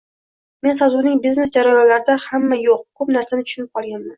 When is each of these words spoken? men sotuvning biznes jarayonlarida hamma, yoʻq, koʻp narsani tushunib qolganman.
men 0.67 0.77
sotuvning 0.79 1.19
biznes 1.27 1.53
jarayonlarida 1.57 2.17
hamma, 2.27 2.61
yoʻq, 2.65 2.85
koʻp 3.03 3.17
narsani 3.19 3.47
tushunib 3.49 3.71
qolganman. 3.75 4.07